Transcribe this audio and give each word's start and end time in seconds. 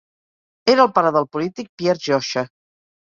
Era 0.73 0.85
el 0.87 0.87
pare 0.95 1.11
del 1.17 1.27
polític 1.37 1.69
Pierre 1.83 2.03
Joxe. 2.07 2.45